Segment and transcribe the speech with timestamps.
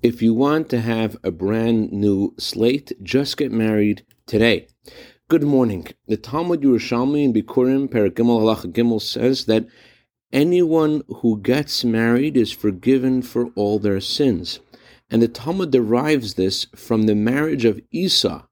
[0.00, 4.68] If you want to have a brand new slate, just get married today.
[5.26, 5.88] Good morning.
[6.06, 9.66] The Talmud Yerushalmi in Bikurim, Perek Gimel Halacha Gimel says that
[10.32, 14.60] anyone who gets married is forgiven for all their sins.
[15.10, 18.44] And the Talmud derives this from the marriage of Esau.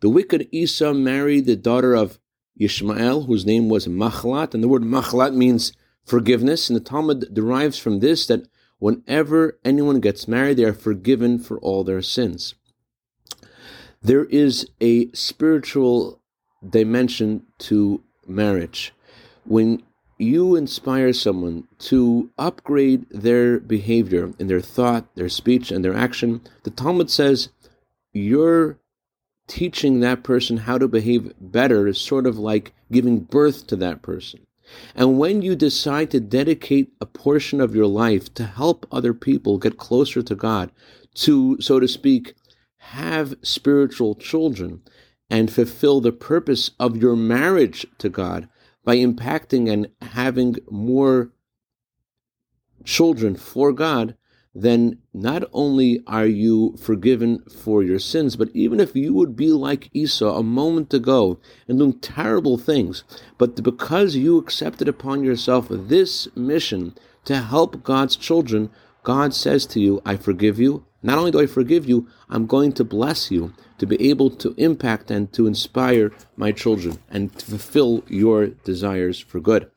[0.00, 2.18] The wicked Esau married the daughter of
[2.58, 5.72] Ishmael, whose name was Machlat, and the word Machlat means
[6.04, 6.68] forgiveness.
[6.68, 8.46] And the Talmud derives from this that
[8.84, 12.54] whenever anyone gets married, they are forgiven for all their sins.
[14.02, 16.20] There is a spiritual
[16.68, 18.92] dimension to marriage.
[19.46, 19.82] When
[20.18, 26.42] you inspire someone to upgrade their behavior in their thought, their speech, and their action,
[26.64, 27.48] the Talmud says
[28.12, 28.78] you're
[29.46, 34.02] teaching that person how to behave better is sort of like giving birth to that
[34.02, 34.43] person.
[34.94, 39.58] And when you decide to dedicate a portion of your life to help other people
[39.58, 40.70] get closer to God,
[41.14, 42.34] to, so to speak,
[42.76, 44.82] have spiritual children
[45.30, 48.48] and fulfill the purpose of your marriage to God
[48.84, 51.32] by impacting and having more
[52.84, 54.16] children for God,
[54.54, 59.50] then not only are you forgiven for your sins, but even if you would be
[59.50, 63.02] like Esau a moment ago and doing terrible things,
[63.36, 66.94] but because you accepted upon yourself this mission
[67.24, 68.70] to help God's children,
[69.02, 70.84] God says to you, I forgive you.
[71.02, 74.54] Not only do I forgive you, I'm going to bless you to be able to
[74.56, 79.70] impact and to inspire my children and to fulfill your desires for good.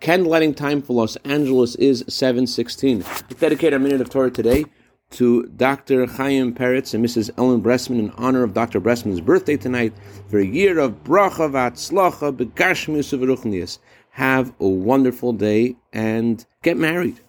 [0.00, 3.04] Candlelighting time for Los Angeles is 716.
[3.28, 4.66] We dedicate a minute of Torah today
[5.12, 6.06] to Dr.
[6.06, 7.30] Chaim Peretz and Mrs.
[7.38, 8.80] Ellen Bressman in honor of Dr.
[8.80, 9.94] Bressman's birthday tonight
[10.28, 13.78] for a year of bracha v'atzlacha begashmius.
[14.10, 17.20] Have a wonderful day and get married.